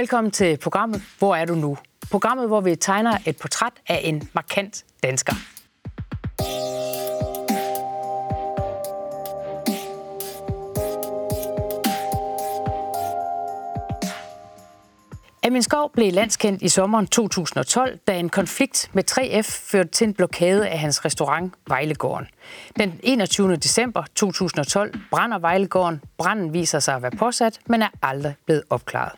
[0.00, 1.76] Velkommen til programmet Hvor er du nu?
[2.10, 5.32] Programmet, hvor vi tegner et portræt af en markant dansker.
[15.42, 20.14] Amin Skov blev landskendt i sommeren 2012, da en konflikt med 3F førte til en
[20.14, 22.26] blokade af hans restaurant Vejlegården.
[22.78, 23.56] Den 21.
[23.56, 26.02] december 2012 brænder Vejlegården.
[26.18, 29.12] Branden viser sig at være påsat, men er aldrig blevet opklaret.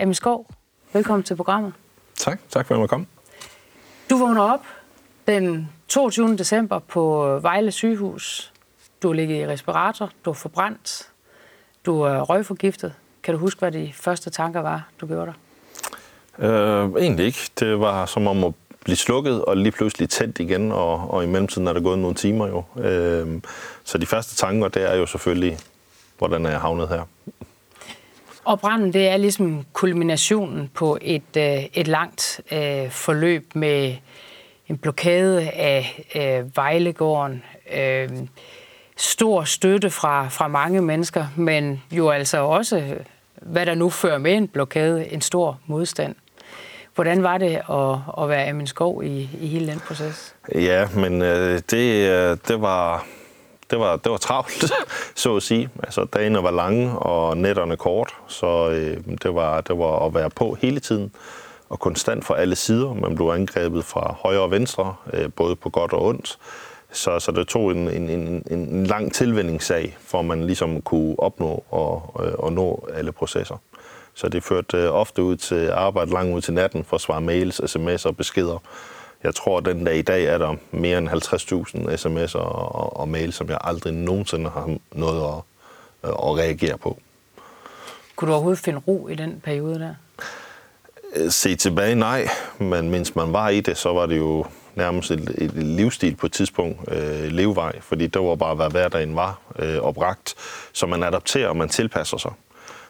[0.00, 0.46] Amin Skov,
[0.92, 1.72] velkommen til programmet.
[2.16, 3.06] Tak, tak for at jeg komme.
[4.10, 4.60] Du vågner op
[5.26, 6.36] den 22.
[6.36, 8.52] december på Vejle sygehus.
[9.02, 11.08] Du har ligget i respirator, du er forbrændt,
[11.86, 15.32] du er røgforgiftet, kan du huske, hvad de første tanker var, du gjorde
[16.38, 16.84] der?
[16.84, 17.50] Øh, egentlig ikke.
[17.60, 18.54] Det var som om at
[18.84, 22.14] blive slukket og lige pludselig tændt igen, og, og i mellemtiden er der gået nogle
[22.14, 22.82] timer jo.
[22.82, 23.42] Øh,
[23.84, 25.58] så de første tanker, det er jo selvfølgelig,
[26.18, 27.02] hvordan er jeg havnet her?
[28.46, 33.94] Og branden, det er ligesom kulminationen på et, øh, et langt øh, forløb med
[34.68, 37.42] en blokade af øh, Vejlegården,
[37.76, 38.08] øh,
[38.96, 42.94] stor støtte fra, fra mange mennesker, men jo altså også
[43.42, 46.14] hvad der nu fører med en blokade, en stor modstand.
[46.94, 50.34] Hvordan var det at, at være Amin Skov i, i hele den proces?
[50.54, 53.06] Ja, men øh, det, øh, det var
[53.70, 54.72] det var, det var travlt,
[55.14, 55.68] så at sige.
[55.82, 60.30] Altså, dagene var lange, og nætterne kort, så øh, det, var, det var at være
[60.30, 61.12] på hele tiden,
[61.68, 62.94] og konstant fra alle sider.
[62.94, 66.38] Man blev angrebet fra højre og venstre, øh, både på godt og ondt.
[66.92, 71.20] Så, så det tog en, en, en, en lang tilvændingssag, for at man ligesom kunne
[71.20, 73.56] opnå og, øh, og nå alle processer.
[74.14, 77.20] Så det førte øh, ofte ud til arbejde langt ud til natten for at svare
[77.20, 78.62] mails, sms'er og beskeder.
[79.22, 83.08] Jeg tror, at den dag i dag er der mere end 50.000 sms'er og, og
[83.08, 85.42] mails, som jeg aldrig nogensinde har noget at,
[86.04, 86.98] øh, at reagere på.
[88.16, 89.94] Kunne du overhovedet finde ro i den periode der?
[91.30, 92.28] Se tilbage, nej.
[92.58, 94.44] Men mens man var i det, så var det jo
[94.74, 99.16] nærmest et, et livsstil på et tidspunkt, øh, levevej, fordi det var bare, hvad hverdagen
[99.16, 100.34] var øh, opragt,
[100.72, 102.32] så man adapterer og man tilpasser sig.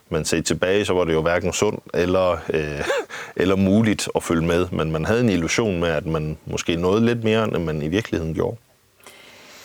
[0.08, 2.84] Men set tilbage, så var det jo hverken sundt eller, øh,
[3.42, 7.06] eller muligt at følge med, men man havde en illusion med, at man måske nåede
[7.06, 8.56] lidt mere, end man i virkeligheden gjorde.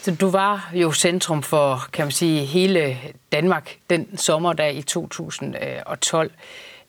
[0.01, 2.97] Så du var jo centrum for, kan man sige, hele
[3.31, 6.31] Danmark den sommerdag i 2012.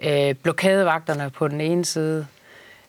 [0.01, 2.27] Øh, blokadevagterne på den ene side,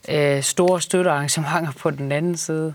[0.09, 2.73] øh, store støttearrangementer på den anden side.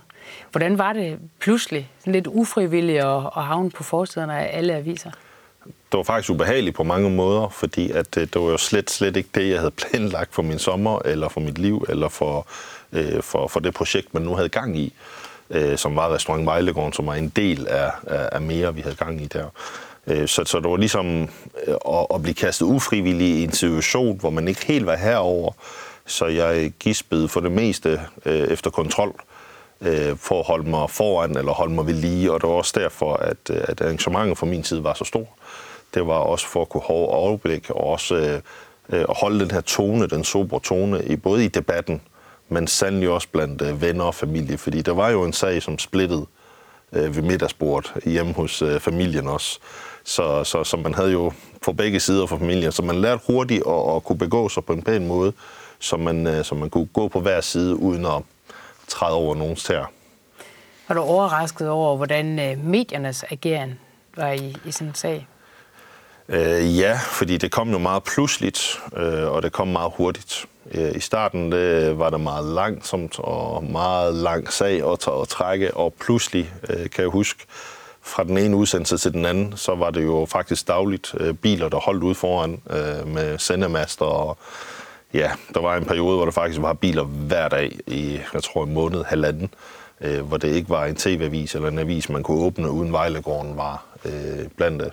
[0.50, 5.10] Hvordan var det pludselig, lidt ufrivilligt at, at havne på forsiderne af alle aviser?
[5.92, 9.16] Det var faktisk ubehageligt på mange måder, fordi at øh, det var jo slet, slet
[9.16, 12.46] ikke det, jeg havde planlagt for min sommer, eller for mit liv, eller for,
[12.92, 14.92] øh, for, for det projekt, man nu havde gang i,
[15.50, 18.96] øh, som var Restaurant Vejlegården, som var en del af, af, af mere, vi havde
[18.96, 19.46] gang i der.
[20.06, 21.22] Øh, så, så det var ligesom
[21.66, 25.52] øh, at, at blive kastet ufrivilligt i en situation, hvor man ikke helt var herover,
[26.06, 29.14] så jeg gispede for det meste øh, efter kontrol
[29.80, 32.80] øh, for at holde mig foran eller holde mig ved lige, og det var også
[32.80, 35.28] derfor, at, øh, at arrangementet fra min side var så stor.
[35.94, 38.40] Det var også for at kunne have overblik og også øh,
[38.92, 42.00] øh, at holde den her tone, den sobre tone, i, både i debatten,
[42.48, 45.78] men sandelig også blandt øh, venner og familie, fordi der var jo en sag, som
[45.78, 46.26] splittede
[46.92, 49.58] øh, ved middagsbordet hjemme hos øh, familien også.
[50.04, 53.62] Så, så, så man havde jo for begge sider for familien, så man lærte hurtigt
[53.66, 55.32] at, at kunne begå sig på en pæn måde,
[55.78, 58.22] så man, øh, så man kunne gå på hver side uden at
[58.88, 59.90] træde over nogens tær.
[60.88, 63.78] Var du overrasket over, hvordan øh, mediernes ageren
[64.16, 65.28] var i, i sådan en sag?
[66.28, 70.46] Øh, ja, fordi det kom jo meget pludseligt, øh, og det kom meget hurtigt.
[70.70, 75.74] Øh, I starten det var det meget langsomt og meget lang sag at, og trække,
[75.74, 77.44] og pludselig, øh, kan jeg huske,
[78.02, 81.68] fra den ene udsendelse til den anden, så var det jo faktisk dagligt øh, biler,
[81.68, 84.38] der holdt ud foran øh, med sendemaster og
[85.14, 88.64] Ja, der var en periode, hvor der faktisk var biler hver dag i, jeg tror,
[88.64, 89.54] en måned, halvanden,
[90.00, 93.56] øh, hvor det ikke var en tv-avis eller en avis, man kunne åbne, uden Vejlegården
[93.56, 94.92] var øh, blandt det.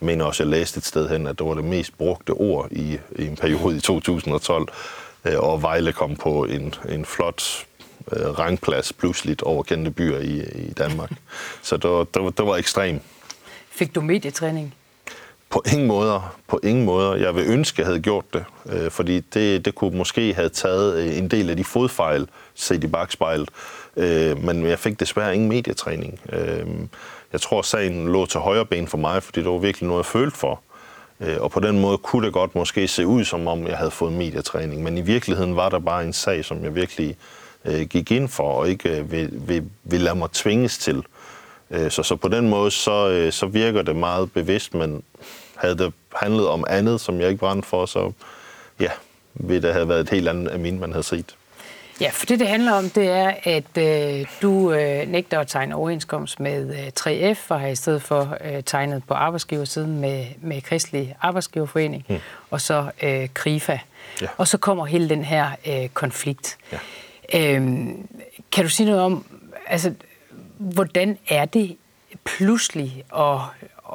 [0.00, 2.68] Jeg mener også, jeg læste et sted hen, at det var det mest brugte ord
[2.70, 4.68] i, i en periode i 2012,
[5.24, 7.66] øh, og Vejle kom på en, en flot
[8.12, 11.10] øh, rangplads pludseligt over kendte byer i, i Danmark.
[11.62, 13.02] Så det var, det, var, det var ekstremt.
[13.70, 14.74] Fik du medietræning?
[15.50, 16.36] På ingen måder.
[16.48, 17.14] På ingen måder.
[17.14, 20.48] Jeg vil ønske, at jeg havde gjort det, øh, fordi det, det kunne måske have
[20.48, 23.48] taget øh, en del af de fodfejl set i bagspejlet,
[23.96, 26.20] øh, men jeg fik desværre ingen medietræning.
[26.32, 26.66] Øh,
[27.32, 30.06] jeg tror, sagen lå til højre ben for mig, fordi det var virkelig noget, jeg
[30.06, 30.60] følte for.
[31.20, 33.90] Øh, og på den måde kunne det godt måske se ud, som om jeg havde
[33.90, 37.16] fået medietræning, men i virkeligheden var der bare en sag, som jeg virkelig
[37.64, 41.02] øh, gik ind for, og ikke øh, vil, vil, vil lade mig tvinges til.
[41.70, 45.02] Øh, så, så på den måde, så, øh, så virker det meget bevidst, men
[45.56, 48.12] havde det handlet om andet, som jeg ikke brændte for, så,
[48.80, 48.90] ja,
[49.34, 51.36] vil det have været et helt andet Amin, man havde set.
[52.00, 55.74] Ja, for det, det handler om, det er, at øh, du øh, nægter at tegne
[55.74, 60.62] overenskomst med øh, 3F, og har i stedet for øh, tegnet på arbejdsgiversiden med, med
[60.62, 62.18] Kristelig Arbejdsgiverforening, hmm.
[62.50, 63.78] og så øh, KRIFA.
[64.22, 64.26] Ja.
[64.36, 66.58] Og så kommer hele den her øh, konflikt.
[66.72, 66.78] Ja.
[67.34, 68.08] Øhm,
[68.52, 69.24] kan du sige noget om,
[69.66, 69.92] altså,
[70.58, 71.76] hvordan er det
[72.24, 73.38] pludselig at,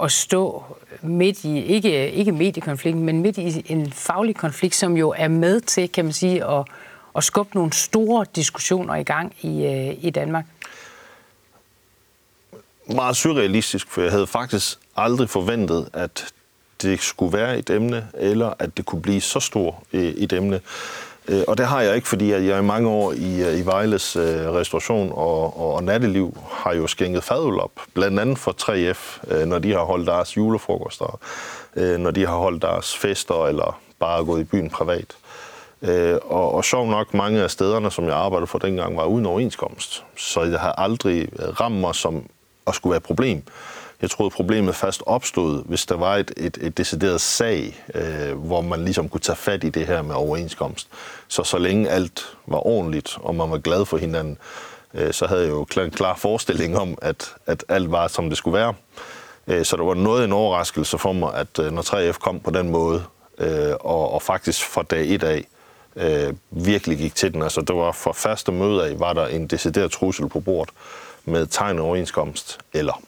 [0.03, 0.63] at stå
[1.01, 5.61] midt i, ikke, ikke mediekonflikten, men midt i en faglig konflikt, som jo er med
[5.61, 6.65] til, kan man sige, at
[7.15, 10.45] at skubbe nogle store diskussioner i gang i, øh, i Danmark?
[12.85, 16.33] Meget surrealistisk, for jeg havde faktisk aldrig forventet, at
[16.81, 20.61] det skulle være et emne, eller at det kunne blive så stort øh, et emne.
[21.31, 24.15] Øh, og det har jeg ikke, fordi jeg i mange år i, øh, i Vejles
[24.15, 27.71] øh, restauration og, og, og natteliv har jo skænket fadøl op.
[27.93, 31.19] Blandt andet for 3F, når de har holdt deres julefrokoster,
[31.97, 35.15] når de har holdt deres fester, eller bare gået i byen privat.
[35.81, 39.25] Øh, og, og sjov nok, mange af stederne, som jeg arbejdede for dengang, var uden
[39.25, 40.03] overenskomst.
[40.17, 41.29] Så jeg har aldrig
[41.59, 42.23] ramt mig som
[42.67, 43.43] at skulle være et problem.
[44.01, 48.61] Jeg troede, problemet først opstod, hvis der var et, et, et decideret sag, øh, hvor
[48.61, 50.87] man ligesom kunne tage fat i det her med overenskomst.
[51.27, 54.37] Så så længe alt var ordentligt, og man var glad for hinanden,
[54.93, 58.37] øh, så havde jeg jo en klar forestilling om, at, at alt var, som det
[58.37, 58.73] skulle være.
[59.47, 62.51] Øh, så det var noget en overraskelse for mig, at øh, når 3F kom på
[62.51, 63.03] den måde,
[63.37, 65.45] øh, og, og faktisk fra dag et af,
[65.95, 67.41] øh, virkelig gik til den.
[67.41, 70.73] Altså, det var for første møde af, var der en decideret trussel på bordet
[71.25, 73.01] med tegn overenskomst eller.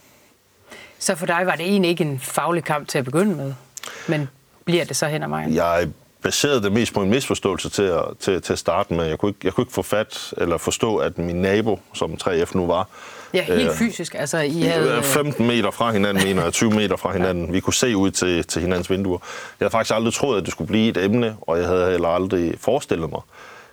[1.03, 3.53] Så for dig var det egentlig ikke en faglig kamp til at begynde med,
[4.07, 4.29] men
[4.65, 5.55] bliver det så hen ad vejen?
[5.55, 5.87] Jeg
[6.21, 9.05] baserede det mest på en misforståelse til at, til, til at starte med.
[9.05, 12.51] Jeg kunne, ikke, jeg kunne ikke få fat eller forstå, at min nabo, som 3F
[12.53, 12.87] nu var,
[13.33, 14.15] Ja, helt øh, fysisk.
[14.15, 15.03] Altså, I havde...
[15.03, 17.45] 15 meter fra hinanden, mener jeg, 20 meter fra hinanden.
[17.45, 17.51] Ja.
[17.51, 19.17] Vi kunne se ud til, til hinandens vinduer.
[19.59, 22.07] Jeg havde faktisk aldrig troet, at det skulle blive et emne, og jeg havde heller
[22.07, 23.21] aldrig forestillet mig,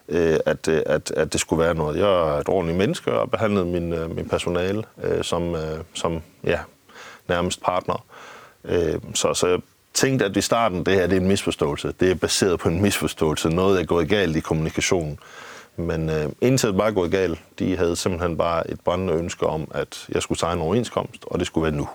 [0.09, 1.99] øh, at, øh, at, at det skulle være noget.
[1.99, 5.79] Jeg er et ordentligt menneske og har behandlet min, øh, min personale øh, som, øh,
[5.95, 6.59] som ja,
[7.31, 8.05] nærmest partner.
[8.65, 9.61] Øh, så, så jeg
[9.95, 11.95] tænkte, at i starten, det her det er en misforståelse.
[12.01, 13.49] Det er baseret på en misforståelse.
[13.49, 15.19] Noget er gået galt i kommunikationen.
[15.77, 17.41] Men øh, indtil det bare gået galt.
[17.59, 21.39] De havde simpelthen bare et brændende ønske om, at jeg skulle signe en overenskomst, og
[21.39, 21.89] det skulle være nu.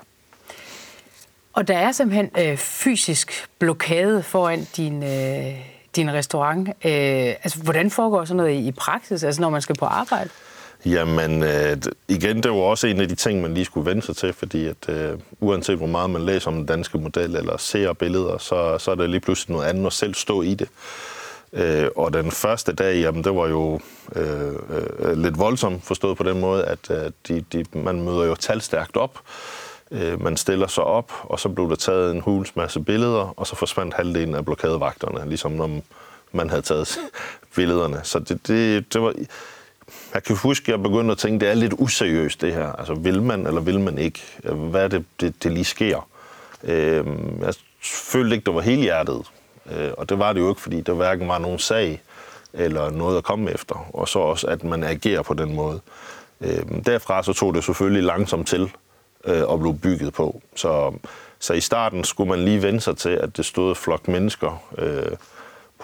[1.54, 5.56] Og der er simpelthen øh, fysisk blokade foran din, øh,
[5.96, 6.70] din restaurant.
[6.70, 10.30] Øh, altså, hvordan foregår sådan noget i, i praksis, altså når man skal på arbejde?
[10.86, 11.78] Jamen, øh,
[12.08, 14.68] igen, det var også en af de ting, man lige skulle vende sig til, fordi
[14.68, 18.78] at øh, uanset hvor meget man læser om den danske model eller ser billeder, så,
[18.78, 20.70] så er det lige pludselig noget andet at selv stå i det.
[21.54, 23.80] Øh, og den første dag, jamen, det var jo
[24.16, 24.54] øh,
[25.00, 28.98] øh, lidt voldsomt forstået på den måde, at øh, de, de, man møder jo talstærkt
[28.98, 29.20] op.
[29.92, 33.48] Øh, man stiller sig op, og så blev der taget en huls masse billeder, og
[33.48, 35.82] så forsvandt halvdelen af blokadevagterne, ligesom når
[36.32, 37.00] man havde taget
[37.56, 38.00] billederne.
[38.04, 39.14] Så det, det, det var...
[40.14, 42.72] Jeg kan huske, at jeg begyndte at tænke, at det er lidt useriøst det her.
[42.72, 44.22] Altså, vil man eller vil man ikke?
[44.44, 46.08] Hvad er det, det, det lige sker?
[46.64, 47.06] Øh,
[47.42, 47.54] jeg
[47.84, 49.22] følte ikke, det var helt hjertet.
[49.72, 52.02] Øh, og det var det jo ikke, fordi der hverken var nogen sag
[52.54, 53.88] eller noget at komme efter.
[53.94, 55.82] Og så også, at man agerer på den måde.
[56.42, 58.72] Øh, derfra så tog det selvfølgelig langsomt til
[59.26, 60.42] øh, at blive bygget på.
[60.56, 60.94] Så,
[61.40, 65.18] så i starten skulle man lige vende sig til, at det stod flok mennesker øh,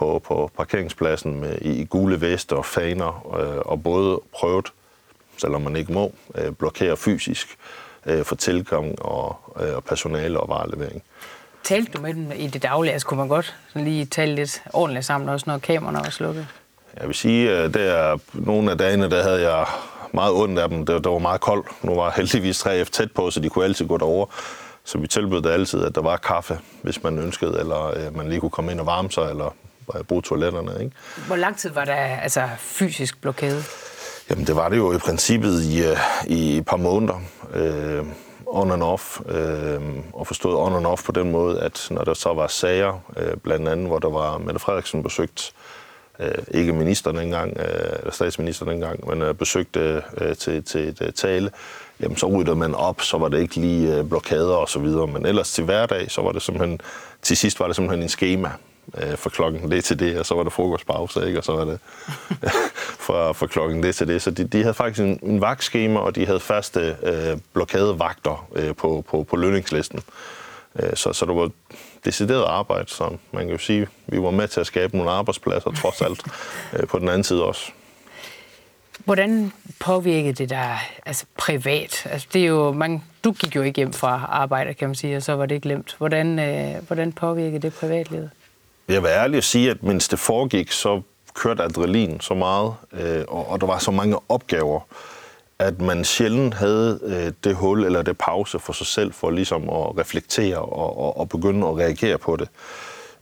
[0.01, 4.67] på, på parkeringspladsen med, i gule vester og faner, øh, og både prøvet,
[5.37, 7.57] selvom man ikke må, øh, blokere fysisk
[8.05, 11.03] øh, for tilgang og, øh, og personale og varelevering.
[11.63, 12.93] Talte du med dem i det daglige?
[12.93, 16.47] Altså, kunne man godt sådan lige tale lidt ordentligt sammen, også når kameraerne var slukket?
[16.99, 19.65] Jeg vil sige, at der nogle af dagene, der havde jeg
[20.13, 20.85] meget ondt af dem.
[20.85, 21.67] Det, det var meget koldt.
[21.83, 24.25] Nu var heldigvis 3F tæt på, så de kunne altid gå derover.
[24.83, 28.39] Så vi tilbød altid, at der var kaffe, hvis man ønskede, eller øh, man lige
[28.39, 29.55] kunne komme ind og varme sig, eller
[30.07, 30.71] bruge toiletterne.
[30.83, 30.95] Ikke?
[31.27, 33.63] Hvor lang tid var der altså, fysisk blokade?
[34.29, 35.97] Jamen, det var det jo i princippet i, øh,
[36.27, 37.21] i et par måneder.
[37.53, 38.05] Øh,
[38.51, 39.81] on and off, øh,
[40.13, 43.37] og forstået on and off på den måde, at når der så var sager, øh,
[43.37, 45.53] blandt andet, hvor der var Mette Frederiksen besøgt,
[46.19, 51.01] øh, ikke ministeren engang, øh, eller statsministeren engang, men øh, besøgte øh, til, til et
[51.01, 51.51] øh, tale,
[51.99, 55.07] jamen så ryddede man op, så var det ikke lige øh, blokader og så videre,
[55.07, 56.79] men ellers til hverdag, så var det simpelthen,
[57.21, 58.49] til sidst var det simpelthen en schema,
[58.97, 61.39] øh, fra klokken det til det, og så var der frokostpause, ikke?
[61.39, 61.79] og så var det
[63.05, 64.21] fra, fra klokken det til det.
[64.21, 68.75] Så de, de havde faktisk en, en vagtskema, og de havde faste øh, blokadevagter øh,
[68.75, 69.99] på, på, på lønningslisten.
[70.79, 71.49] Øh, så, så det var
[72.05, 75.71] decideret arbejde, så man kan jo sige, vi var med til at skabe nogle arbejdspladser,
[75.71, 76.23] trods alt,
[76.73, 77.71] øh, på den anden side også.
[79.05, 82.07] Hvordan påvirkede det dig altså privat?
[82.11, 85.17] Altså, det er jo, man, du gik jo ikke hjem fra arbejde, kan man sige,
[85.17, 85.95] og så var det glemt.
[85.97, 88.29] Hvordan, øh, hvordan påvirkede det privatlivet?
[88.91, 91.01] Jeg vil ærligt sige, at mens det foregik, så
[91.33, 94.79] kørte adrenalin så meget, øh, og, og der var så mange opgaver,
[95.59, 99.63] at man sjældent havde øh, det hul eller det pause for sig selv, for ligesom
[99.63, 102.49] at reflektere og, og, og begynde at reagere på det.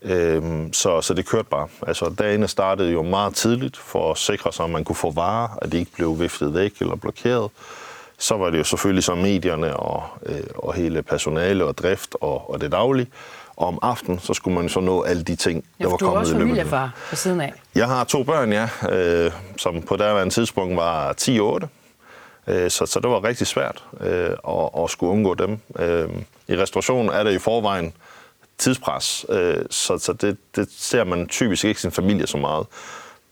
[0.01, 1.67] Øhm, så, så det kørte bare.
[1.87, 5.57] Altså, dagene startede jo meget tidligt for at sikre sig, at man kunne få varer,
[5.61, 7.51] at de ikke blev viftet væk eller blokeret.
[8.17, 12.49] Så var det jo selvfølgelig så medierne og, øh, og hele personale og drift og,
[12.49, 13.07] og det daglige.
[13.59, 16.29] Og om aftenen, så skulle man så nå alle de ting, ja, der var kommet
[16.29, 16.39] i løbet.
[16.39, 17.53] du er også familiefar på siden af.
[17.75, 21.67] Jeg har to børn, ja, øh, som på daværende tidspunkt var 10-8.
[22.47, 25.59] Øh, så, så det var rigtig svært øh, at, at skulle undgå dem.
[25.79, 26.09] Øh,
[26.47, 27.93] I restaurationen er det i forvejen
[28.57, 32.67] tidspres, øh, så, så det, det ser man typisk ikke sin familie så meget.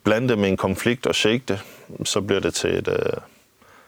[0.03, 1.60] Blande det med en konflikt og shake det,
[2.03, 3.22] så bliver det til et, øh,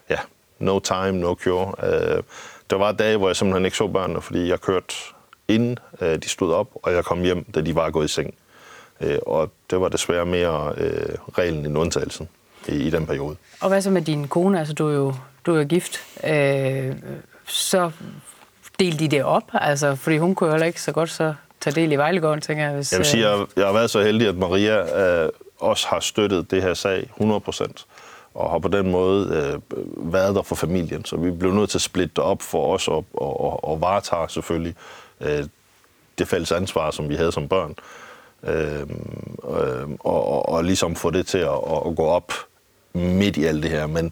[0.09, 0.17] ja,
[0.59, 1.73] no time, no cure.
[1.83, 2.23] Øh,
[2.69, 4.95] der var dage, hvor jeg simpelthen ikke så børnene, fordi jeg kørte
[5.49, 8.33] inden øh, de stod op, og jeg kom hjem, da de var gået i seng.
[9.01, 12.29] Øh, og det var desværre mere øh, reglen end undtagelsen
[12.67, 13.35] i, i den periode.
[13.61, 14.59] Og hvad så med din kone?
[14.59, 15.13] Altså, du er jo,
[15.45, 15.99] du er gift.
[16.23, 16.95] Øh,
[17.47, 17.91] så
[18.79, 19.43] delte de det op?
[19.53, 22.63] Altså, fordi hun kunne jo heller ikke så godt så tage del i Vejlegården, tænker
[22.63, 22.73] jeg.
[22.73, 25.29] Hvis, jeg vil sige, jeg, jeg har været så heldig, at Maria øh,
[25.59, 27.85] også har støttet det her sag 100 procent
[28.33, 31.05] og har på den måde øh, været der for familien.
[31.05, 34.29] Så vi blev nødt til at splitte op for os og, og, og, og varetage
[34.29, 34.75] selvfølgelig
[35.21, 35.45] øh,
[36.17, 37.75] det fælles ansvar, som vi havde som børn.
[38.43, 38.81] Øh,
[39.49, 42.33] øh, og, og, og ligesom få det til at, at gå op
[42.93, 43.87] midt i alt det her.
[43.87, 44.11] Men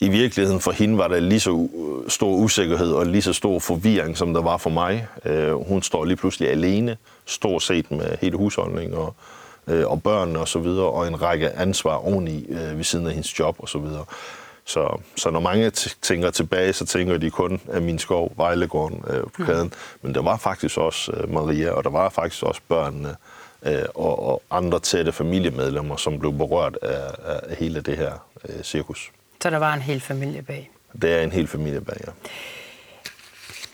[0.00, 1.68] i virkeligheden for hende var der lige så
[2.08, 5.06] stor usikkerhed og lige så stor forvirring, som der var for mig.
[5.24, 9.14] Øh, hun står lige pludselig alene, stort set med hele husholdningen og,
[9.66, 13.12] øh, og børnene og så videre, og en række ansvar oveni øh, ved siden af
[13.12, 14.04] hendes job og så videre.
[14.66, 15.70] Så, så når mange
[16.02, 19.66] tænker tilbage, så tænker de kun af min skov, Vejlegården øh, på kæden.
[19.66, 19.72] Mm.
[20.02, 23.16] Men der var faktisk også øh, Maria, og der var faktisk også børnene
[23.62, 28.12] øh, og, og andre tætte familiemedlemmer, som blev berørt af, af hele det her
[28.48, 29.12] øh, cirkus.
[29.42, 30.70] Så der var en hel familie bag?
[31.02, 32.12] Det er en hel familie bag, ja.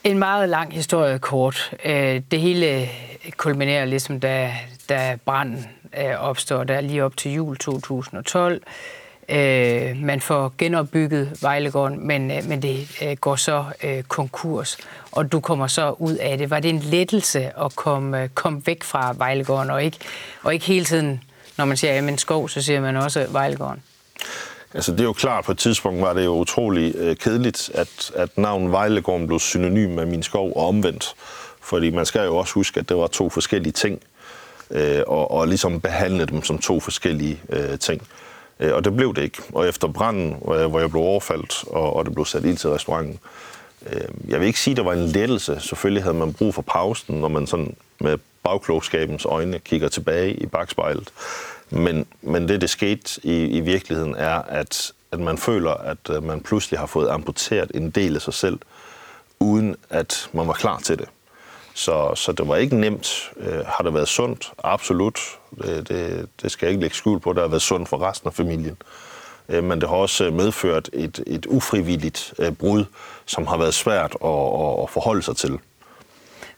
[0.05, 1.75] En meget lang historie kort.
[1.85, 2.89] Øh, det hele
[3.37, 4.55] kulminerer ligesom, da,
[4.89, 5.67] da branden
[5.99, 8.63] øh, opstår, der lige op til jul 2012.
[9.29, 14.77] Øh, man får genopbygget Vejlegården, men, øh, men det øh, går så øh, konkurs,
[15.13, 16.51] og du kommer så ud af det.
[16.51, 19.99] Var det en lettelse at komme, komme væk fra Vejlegården, og ikke,
[20.43, 21.25] og ikke hele tiden,
[21.59, 23.83] når man siger, jamen skov, så siger man også Vejlegården?
[24.75, 28.13] Altså det er jo klart, på et tidspunkt var det jo utrolig øh, kedeligt, at,
[28.15, 31.15] at navnet Vejlegården blev synonym med min skov og omvendt.
[31.61, 34.03] Fordi man skal jo også huske, at det var to forskellige ting,
[34.71, 38.03] øh, og, og ligesom behandle dem som to forskellige øh, ting.
[38.03, 38.07] Øh,
[38.63, 39.43] Øh, og det blev det ikke.
[39.53, 42.71] Og efter branden, øh, hvor jeg blev overfaldt, og, og det blev sat ind til
[42.71, 43.19] restauranten,
[43.93, 45.61] øh, jeg vil ikke sige, at der var en lettelse.
[45.61, 50.47] Selvfølgelig havde man brug for pausen, når man sådan med bagklogskabens øjne kigger tilbage i
[50.47, 51.09] bagspejlet.
[51.71, 56.41] Men, men det, det skete i, i virkeligheden, er, at, at man føler, at man
[56.41, 58.59] pludselig har fået amputeret en del af sig selv,
[59.41, 61.09] uden at man var klar til det.
[61.75, 63.31] Så, så det var ikke nemt.
[63.37, 64.53] Øh, har det været sundt?
[64.65, 65.21] Absolut.
[65.63, 67.33] Det, det, det skal jeg ikke lægge skjul på.
[67.33, 68.77] Det har været sundt for resten af familien.
[69.49, 72.85] Øh, men det har også medført et, et ufrivilligt øh, brud,
[73.27, 75.59] som har været svært at, at, at forholde sig til.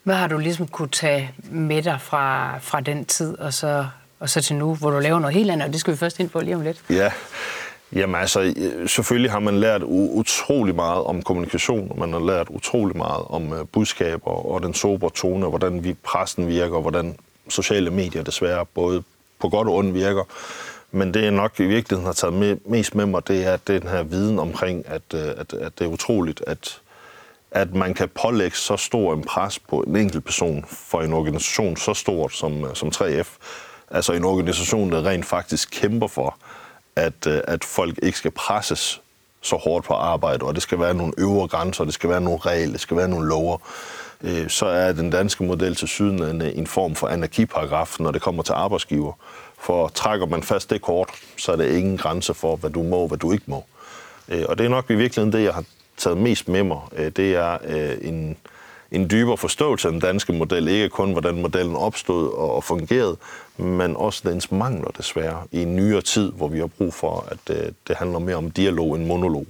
[0.02, 3.87] Hvad har du ligesom kunne tage med dig fra, fra den tid, og så
[4.21, 6.21] og så til nu, hvor du laver noget helt andet, og det skal vi først
[6.21, 6.83] ind på lige om lidt.
[6.90, 7.12] Ja,
[7.92, 12.48] Jamen altså, øh, selvfølgelig har man lært utrolig meget om kommunikation, og man har lært
[12.50, 16.82] utrolig meget om øh, budskaber og den sobre tone, og hvordan vi, pressen virker, og
[16.82, 17.16] hvordan
[17.48, 19.02] sociale medier desværre både
[19.38, 20.24] på godt og ondt virker.
[20.90, 23.82] Men det, jeg nok i virkeligheden har taget med, mest med mig, det er den
[23.82, 26.80] her viden omkring, at, øh, at, at det er utroligt, at,
[27.50, 31.76] at man kan pålægge så stor en pres på en enkelt person for en organisation
[31.76, 33.28] så stort som, som 3F
[33.90, 36.53] Altså en organisation, der rent faktisk kæmper for, øh,
[36.96, 39.00] at øh, at folk ikke skal presses
[39.40, 42.38] så hårdt på arbejde, og det skal være nogle øvre grænser, det skal være nogle
[42.38, 43.58] regler, det skal være nogle lover,
[44.22, 48.42] øh, så er den danske model til syden en form for anarkiparagraf, når det kommer
[48.42, 49.12] til arbejdsgiver.
[49.58, 52.96] For trækker man fast det kort, så er der ingen grænse for, hvad du må
[52.96, 53.64] og hvad du ikke må.
[54.28, 55.64] Øh, og det er nok i virkeligheden det, jeg har
[55.96, 56.80] taget mest med mig.
[56.96, 58.36] Øh, det er øh, en,
[58.94, 60.68] en dybere forståelse af den danske model.
[60.68, 63.16] Ikke kun, hvordan modellen opstod og fungerede,
[63.56, 67.56] men også dens mangler desværre i en nyere tid, hvor vi har brug for, at
[67.56, 69.46] øh, det handler mere om dialog end monolog.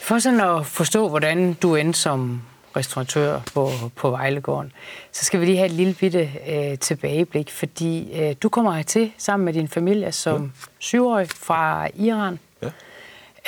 [0.00, 2.42] For sådan at forstå, hvordan du endte som
[2.76, 4.72] restauratør på, på Vejlegården,
[5.12, 9.12] så skal vi lige have et lille bitte øh, tilbageblik, fordi øh, du kommer til
[9.18, 10.48] sammen med din familie som ja.
[10.78, 12.38] syvårig fra Iran.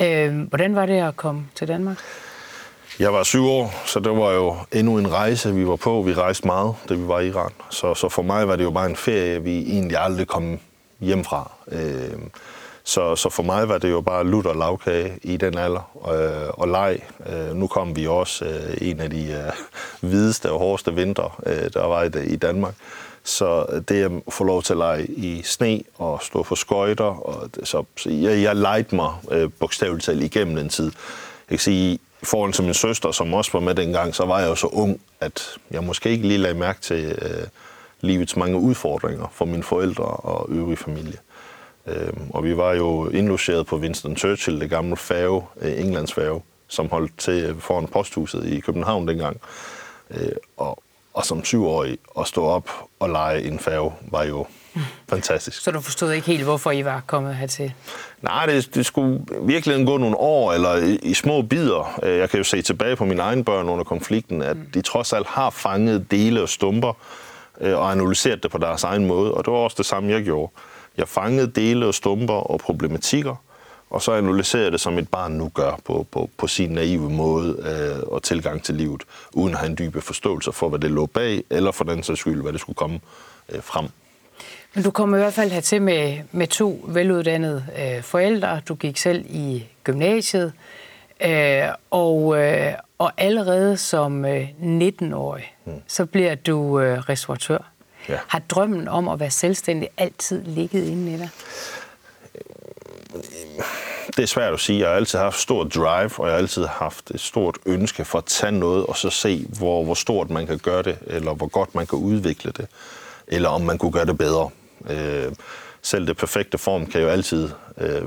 [0.01, 0.27] Ja.
[0.27, 1.99] Øh, hvordan var det at komme til Danmark?
[2.99, 6.03] Jeg var syv år, så det var jo endnu en rejse, vi var på.
[6.03, 7.51] Vi rejste meget, da vi var i Iran.
[7.71, 10.59] Så, så for mig var det jo bare en ferie, vi egentlig aldrig kom
[11.01, 11.51] hjem fra.
[11.73, 12.19] Øh,
[12.85, 16.49] så, så for mig var det jo bare lut og lavkage i den alder øh,
[16.49, 17.01] og leg.
[17.27, 19.53] Øh, nu kom vi også øh, en af de øh,
[20.09, 22.75] hvideste og hårdeste vinter, øh, der var i, i Danmark.
[23.25, 27.51] Så det at få lov til at lege i sne og stå på skøjter, og,
[27.65, 30.93] så, så jeg, jeg legede mig øh, bogstaveligt talt igennem en tid.
[31.51, 34.41] Jeg kan sige, i forhold til min søster, som også var med dengang, så var
[34.41, 37.47] jeg jo så ung, at jeg måske ikke lige lagde mærke til øh,
[38.01, 41.19] livets mange udfordringer for mine forældre og øvrige familie.
[41.87, 46.43] Øh, og vi var jo indlogeret på Winston Churchill, det gamle færge, øh, Englands færge,
[46.69, 49.41] som holdt til øh, foran posthuset i København dengang.
[50.11, 50.83] Øh, og,
[51.15, 52.71] og som syvårig at stå op
[53.01, 54.47] og lege en færge var jo
[55.09, 55.63] fantastisk.
[55.63, 57.73] Så du forstod ikke helt, hvorfor I var kommet hertil?
[58.23, 62.01] Nej, det, det skulle virkelig gå nogle år, eller i, i små bidder.
[62.03, 65.13] Øh, jeg kan jo se tilbage på mine egne børn under konflikten, at de trods
[65.13, 66.93] alt har fanget dele og stumper
[67.61, 70.23] øh, og analyseret det på deres egen måde, og det var også det samme, jeg
[70.23, 70.53] gjorde.
[70.97, 73.35] Jeg fangede dele og stumper og problematikker,
[73.91, 77.11] og så analyserer jeg det, som et barn nu gør på, på, på sin naive
[77.11, 80.91] måde øh, og tilgang til livet, uden at have en dybe forståelse for, hvad det
[80.91, 83.01] lå bag, eller for den sags skyld, hvad det skulle komme
[83.49, 83.89] øh, frem.
[84.75, 88.61] Men du kom i hvert fald hertil med, med to veluddannede øh, forældre.
[88.69, 90.53] Du gik selv i gymnasiet,
[91.25, 95.83] øh, og, øh, og allerede som øh, 19-årig, hmm.
[95.87, 97.59] så bliver du øh, restauratør.
[98.09, 98.19] Ja.
[98.29, 101.29] Har drømmen om at være selvstændig altid ligget inde i dig?
[104.17, 104.81] Det er svært at sige.
[104.81, 108.19] Jeg har altid haft stor drive, og jeg har altid haft et stort ønske for
[108.19, 111.47] at tage noget, og så se, hvor, hvor stort man kan gøre det, eller hvor
[111.47, 112.67] godt man kan udvikle det,
[113.29, 114.51] eller om man kunne gøre det bedre.
[114.91, 115.33] Øh,
[115.83, 118.03] selv det perfekte form kan jo altid øh,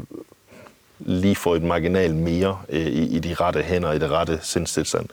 [0.99, 5.05] lige få et marginal mere øh, i, i de rette hænder, i det rette sindstilstand.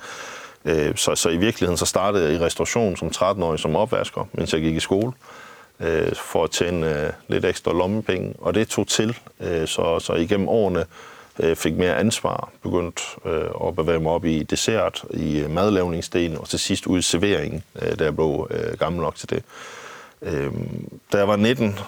[0.64, 4.52] Øh, så, så i virkeligheden så startede jeg i restauration som 13-årig som opvasker, mens
[4.52, 5.12] jeg gik i skole,
[5.80, 8.34] øh, for at tjene øh, lidt ekstra lommepenge.
[8.38, 10.84] Og det tog til, øh, så, så igennem årene
[11.40, 16.38] øh, fik mere ansvar, begyndte øh, at bevæge mig op i dessert, i øh, madlavningsdelen
[16.38, 17.62] og til sidst ud i serveringen,
[17.98, 19.42] da jeg blev gammel nok til det.
[20.22, 21.78] Øhm, da jeg var 19,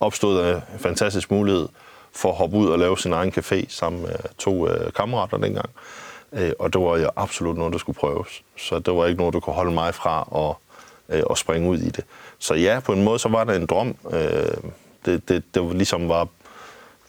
[0.00, 1.68] opstod der en fantastisk mulighed
[2.12, 5.70] for at hoppe ud og lave sin egen café sammen med to øh, kammerater dengang.
[6.32, 8.42] Øh, og det var jo absolut noget, der skulle prøves.
[8.56, 10.56] Så det var ikke noget, der kunne holde mig fra at,
[11.16, 12.04] øh, at springe ud i det.
[12.38, 13.96] Så ja, på en måde, så var det en drøm.
[14.10, 14.56] Øh,
[15.04, 16.28] det, det, det var ligesom var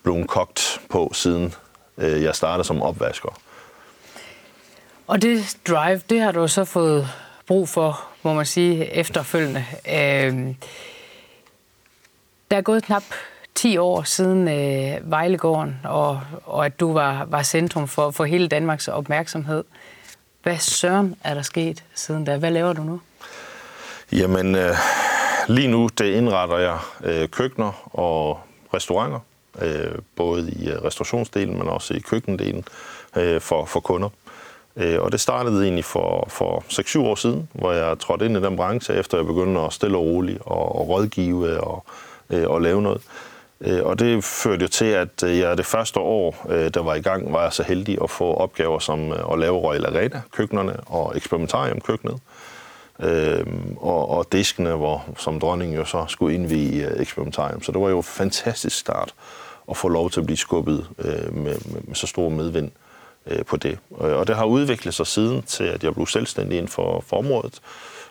[0.04, 1.54] blevet kogt på, siden
[1.98, 3.40] øh, jeg startede som opvasker.
[5.08, 7.08] Og det drive, det har du så fået
[7.48, 9.66] brug for, må man sige, efterfølgende.
[9.88, 10.56] Øh,
[12.52, 13.04] der er gået knap
[13.56, 18.48] 10 år siden øh, Vejlegården, og, og at du var, var centrum for, for hele
[18.48, 19.64] Danmarks opmærksomhed.
[20.44, 22.38] Hvad søren er der sket siden da?
[22.38, 23.02] Hvad laver du nu?
[24.12, 24.76] Jamen, øh,
[25.48, 28.40] lige nu det indretter jeg øh, køkkener og
[28.74, 29.20] restauranter,
[29.62, 32.64] øh, både i øh, restaurationsdelen, men også i køkkendelen
[33.16, 34.10] øh, for, for kunder.
[34.80, 38.42] Øh, og det startede egentlig for, for 6-7 år siden, hvor jeg trådte ind i
[38.42, 41.86] den branche, efter jeg begyndte at stille og roligt og, og rådgive og,
[42.30, 43.02] øh, og lave noget.
[43.62, 47.02] Øh, og det førte jo til, at øh, jeg det første år, der var i
[47.02, 51.14] gang, var jeg så heldig at få opgaver som at lave Royal Arena, køkkenerne og
[51.16, 52.20] eksperimentarium køkkenet.
[53.00, 57.62] Øhm, og, og diskene, hvor, som dronningen jo så skulle indvige eksperimentarium.
[57.62, 59.14] Så det var jo en fantastisk start
[59.70, 61.56] at få lov til at blive skubbet med, med,
[61.88, 62.72] med så stor medvind
[63.28, 63.78] Øh, på det.
[64.02, 67.18] Øh, og det har udviklet sig siden til, at jeg blev selvstændig inden for, for
[67.18, 67.62] området.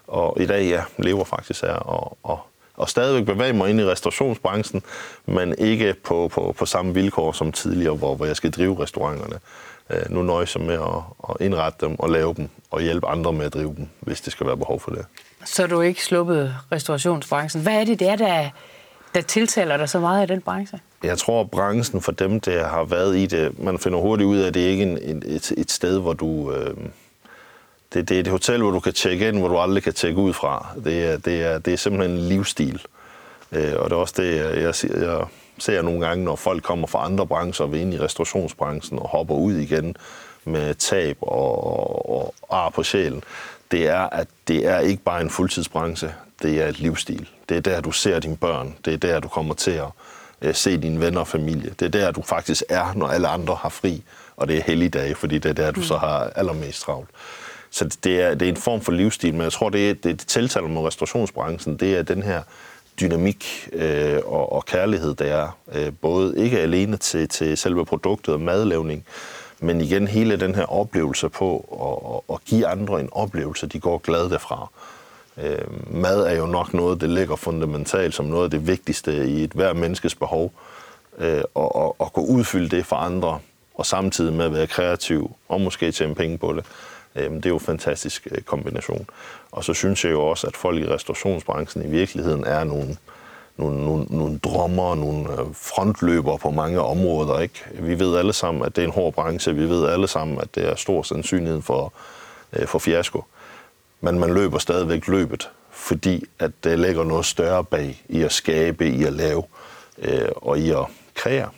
[0.07, 2.41] Og i dag, ja, lever faktisk her og, og,
[2.75, 4.83] og stadigvæk bevæger mig ind i restaurationsbranchen,
[5.27, 9.39] men ikke på, på, på samme vilkår som tidligere, hvor, hvor jeg skal drive restauranterne.
[9.91, 13.33] Øh, nu nøjes jeg med at, at indrette dem og lave dem, og hjælpe andre
[13.33, 15.07] med at drive dem, hvis det skal være behov for det.
[15.45, 17.63] Så er du ikke sluppet restaurationsbranchen.
[17.63, 18.49] Hvad er det, der, der,
[19.15, 20.81] der tiltaler dig så meget i den branche?
[21.03, 24.39] Jeg tror, at branchen for dem, der har været i det, man finder hurtigt ud
[24.39, 26.53] af, at det ikke er en, et, et sted, hvor du...
[26.53, 26.77] Øh,
[27.95, 30.21] det, det er et hotel, hvor du kan tjekke ind, hvor du aldrig kan tjekke
[30.21, 30.67] ud fra.
[30.85, 32.83] Det er, det er, det er simpelthen en livsstil.
[33.53, 35.25] Øh, og det er også det, jeg, jeg, jeg
[35.59, 39.09] ser nogle gange, når folk kommer fra andre brancher og vil ind i restaurationsbranchen og
[39.09, 39.97] hopper ud igen
[40.45, 43.23] med tab og, og, og ar på sjælen.
[43.71, 47.29] Det er, at det er ikke bare en fuldtidsbranche, det er et livsstil.
[47.49, 48.77] Det er der, du ser dine børn.
[48.85, 49.87] Det er der, du kommer til at
[50.53, 51.71] se dine venner og familie.
[51.81, 54.03] Det er der, du faktisk er, når alle andre har fri.
[54.37, 57.09] Og det er helligdage, fordi det er der, du så har allermest travlt.
[57.71, 60.27] Så det er, det er en form for livsstil, men jeg tror, det, det, det
[60.27, 62.43] tiltaler med restaurationsbranchen, det er den her
[63.01, 65.59] dynamik øh, og, og kærlighed, der er.
[65.75, 69.05] Øh, både ikke alene til, til selve produktet og madlavning,
[69.61, 71.59] Men igen, hele den her oplevelse på
[72.31, 74.71] at, at give andre en oplevelse, de går glade derfra.
[75.43, 79.45] Øh, mad er jo nok noget, det ligger fundamentalt som noget af det vigtigste i
[79.45, 80.53] et hver menneskes behov.
[81.19, 83.39] Øh, og, og, og kunne udfylde det for andre,
[83.75, 86.65] og samtidig med at være kreativ, og måske tjene penge på det.
[87.17, 89.07] Øh, det er jo en fantastisk øh, kombination.
[89.53, 92.97] Og så synes jeg jo også, at folk i restaurationsbranchen i virkeligheden er nogle,
[93.57, 97.41] nogle, nogle, nogle drømmer, nogle øh, frontløbere på mange områder.
[97.41, 97.65] Ikke?
[97.73, 99.55] Vi ved alle sammen, at det er en hård branche.
[99.55, 101.93] Vi ved alle sammen, at det er stor sandsynlighed for,
[102.53, 103.25] øh, for fiasko.
[104.01, 108.89] Men man løber stadigvæk løbet, fordi at det lægger noget større bag i at skabe,
[108.89, 109.43] i at lave
[110.37, 110.85] og i at
[111.15, 111.49] kreere.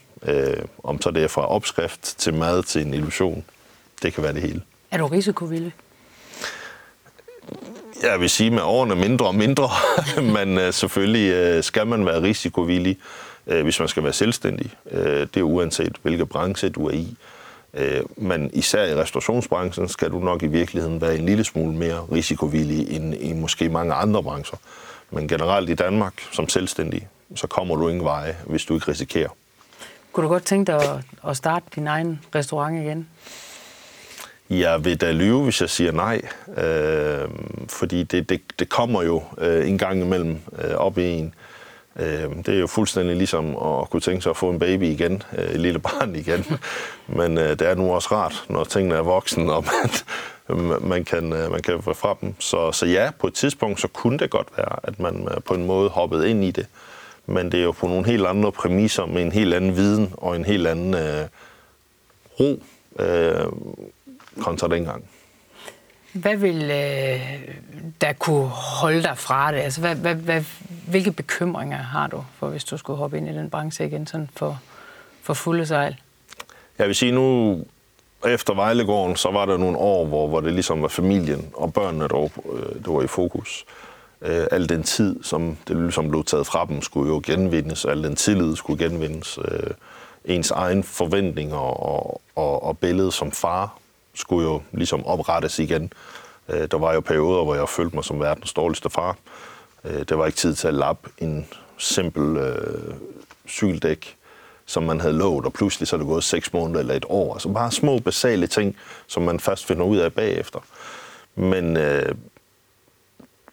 [0.85, 3.45] om så det er fra opskrift til mad til en illusion.
[4.03, 4.63] Det kan være det hele.
[4.91, 5.75] Er du risikovillig?
[8.03, 9.69] Jeg vil sige med årene mindre og mindre,
[10.37, 12.99] men uh, selvfølgelig uh, skal man være risikovillig,
[13.47, 14.71] uh, hvis man skal være selvstændig.
[14.85, 17.17] Uh, det er uanset hvilken branche du er i.
[17.73, 22.07] Uh, men især i restaurationsbranchen skal du nok i virkeligheden være en lille smule mere
[22.13, 24.59] risikovillig end i måske mange andre brancher.
[25.11, 29.29] Men generelt i Danmark som selvstændig, så kommer du ingen veje, hvis du ikke risikerer.
[30.13, 33.09] Kunne du godt tænke dig at starte din egen restaurant igen?
[34.51, 36.23] Jeg vil da lyve, hvis jeg siger nej,
[36.57, 37.29] øh,
[37.69, 41.35] fordi det, det, det kommer jo øh, en gang imellem øh, op i en.
[41.99, 45.23] Øh, det er jo fuldstændig ligesom at kunne tænke sig at få en baby igen,
[45.39, 46.45] øh, et lille barn igen.
[47.19, 51.33] Men øh, det er nu også rart, når tingene er voksne, og man, man, kan,
[51.33, 52.35] øh, man kan få fra dem.
[52.39, 55.67] Så, så ja, på et tidspunkt så kunne det godt være, at man på en
[55.67, 56.67] måde hoppede ind i det.
[57.27, 60.37] Men det er jo på nogle helt andre præmisser, med en helt anden viden og
[60.37, 61.27] en helt anden øh,
[62.41, 62.63] ro.
[62.99, 63.47] Øh,
[64.41, 65.05] kontra dengang.
[66.13, 67.21] Hvad vil øh,
[68.01, 69.59] der kunne holde dig fra det?
[69.59, 70.45] Altså, hvad, hvad, hvad,
[70.89, 74.31] hvilke bekymringer har du, for hvis du skulle hoppe ind i den branche igen sådan
[74.37, 74.61] for,
[75.23, 75.97] for fulde sejl?
[76.79, 77.59] Jeg vil sige nu,
[78.27, 82.09] efter Vejlegården, så var der nogle år, hvor, hvor det ligesom var familien og børnene,
[82.09, 83.65] der var, øh, der var i fokus.
[84.23, 87.93] Øh, al den tid, som det ligesom blev taget fra dem, skulle jo genvindes, og
[87.93, 89.39] al den tillid skulle genvindes.
[89.45, 89.71] Øh,
[90.25, 93.80] ens egen forventninger og, og, og billede som far
[94.15, 95.93] skulle jo ligesom oprettes igen.
[96.49, 99.17] Øh, der var jo perioder, hvor jeg følte mig som verdens dårligste far.
[99.85, 102.95] Øh, det var ikke tid til at lappe en simpel øh,
[103.49, 104.17] cykeldæk,
[104.67, 107.33] som man havde lovet, og pludselig så er det gået seks måneder eller et år.
[107.33, 110.61] Altså bare små, basale ting, som man først finder ud af bagefter.
[111.35, 112.15] Men øh,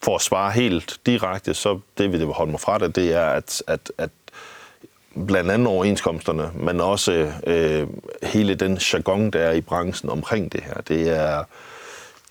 [0.03, 3.25] for at svare helt direkte, så det vil det holde mig fra det, det er,
[3.25, 4.09] at, at, at
[5.27, 7.87] blandt andet overenskomsterne, men også øh,
[8.23, 10.73] hele den jargon, der er i branchen omkring det her.
[10.87, 11.43] Det er,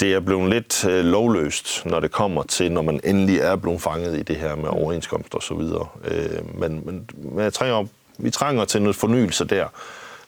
[0.00, 3.82] det er blevet lidt øh, lovløst, når det kommer til, når man endelig er blevet
[3.82, 5.60] fanget i det her med overenskomster osv.
[6.04, 7.86] Øh, men, men, men jeg trænger,
[8.18, 9.66] vi trænger til noget fornyelse der,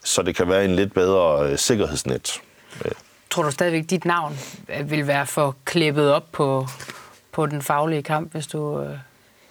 [0.03, 2.41] så det kan være en lidt bedre øh, sikkerhedsnet.
[2.85, 2.91] Øh.
[3.29, 4.37] Tror du stadigvæk, at dit navn
[4.69, 6.67] øh, vil være for klippet op på,
[7.31, 8.81] på den faglige kamp, hvis du...
[8.81, 8.97] Øh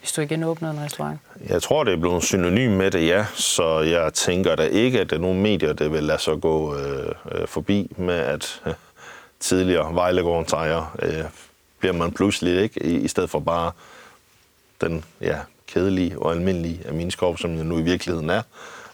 [0.08, 1.20] hvis du igen åbnede en restaurant?
[1.48, 3.26] Jeg tror, det er blevet synonym med det, ja.
[3.34, 6.76] Så jeg tænker da ikke, at der er nogen medier, der vil lade sig gå
[6.76, 8.72] øh, øh, forbi med, at øh,
[9.40, 11.24] tidligere Vejlegårdens ejer øh,
[11.78, 13.72] bliver man pludselig ikke, i, i stedet for bare
[14.80, 18.42] den ja, kedelige og almindelige aminskorp, som jeg nu i virkeligheden er,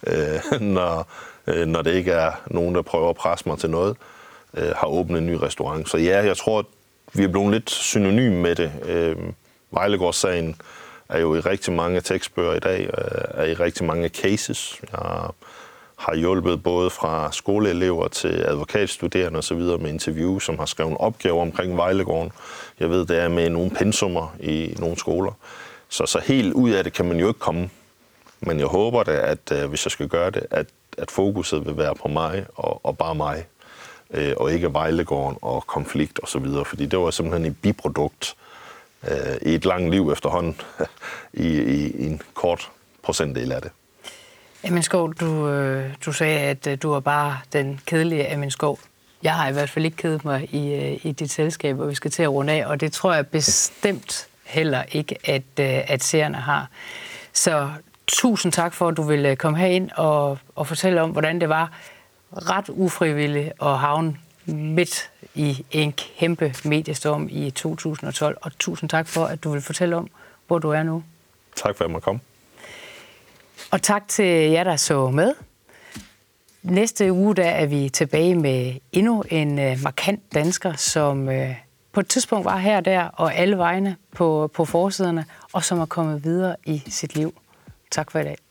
[0.07, 1.09] øh, når,
[1.47, 3.97] øh, når det ikke er nogen, der prøver at presse mig til noget,
[4.55, 5.89] øh, har åbnet en ny restaurant.
[5.89, 6.67] Så ja, jeg tror,
[7.13, 8.73] vi er blevet lidt synonym med det.
[8.85, 9.17] Øh,
[9.71, 10.57] Vejlegårdssagen
[11.09, 14.81] er jo i rigtig mange tekstbøger i dag, øh, er i rigtig mange cases.
[14.93, 15.29] Jeg
[15.97, 19.59] har hjulpet både fra skoleelever til advokatstuderende osv.
[19.59, 22.33] med interview, som har skrevet opgaver omkring Vejlegården.
[22.81, 25.33] Jeg ved, det er med nogle pensummer i nogle skoler.
[25.89, 27.71] Så, så helt ud af det kan man jo ikke komme.
[28.41, 30.67] Men jeg håber da, at øh, hvis jeg skal gøre det, at,
[30.99, 33.47] at fokuset vil være på mig og, og bare mig.
[34.11, 36.47] Øh, og ikke Vejlegården og konflikt osv.
[36.65, 38.37] Fordi det var simpelthen et biprodukt
[39.09, 40.61] øh, i et langt liv efterhånden
[41.33, 42.71] i, i, i en kort
[43.03, 43.71] procentdel af det.
[44.65, 48.79] Amin Skov, du, øh, du sagde, at øh, du var bare den kedelige Amin Skov.
[49.23, 51.95] Jeg har i hvert fald ikke kedet mig i, øh, i dit selskab, og vi
[51.95, 56.37] skal til at runde af, og det tror jeg bestemt heller ikke, at, at seerne
[56.37, 56.69] har.
[57.33, 57.71] Så
[58.07, 61.73] tusind tak for, at du ville komme herind og, og fortælle om, hvordan det var
[62.33, 68.39] ret ufrivilligt at havne midt i en kæmpe mediestorm i 2012.
[68.41, 70.09] Og tusind tak for, at du vil fortælle om,
[70.47, 71.05] hvor du er nu.
[71.57, 72.21] Tak for, at jeg måtte komme.
[73.71, 75.35] Og tak til jer, der så med.
[76.63, 81.55] Næste uge der er vi tilbage med endnu en uh, markant dansker, som uh,
[81.93, 85.81] på et tidspunkt var her og der og alle vegne på, på forsiderne, og som
[85.81, 87.35] er kommet videre i sit liv.
[87.91, 88.44] Tak for i dag.